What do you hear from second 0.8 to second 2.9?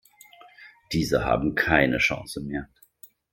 Diese haben keine Chance mehr.